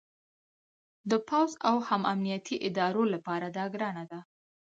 د 1.09 1.11
پوځ 1.27 1.51
او 1.69 1.75
هم 1.87 2.01
امنیتي 2.13 2.55
ادارو 2.67 3.03
لپاره 3.13 3.47
دا 3.57 3.65
ګرانه 3.73 4.03
ده 4.11 4.19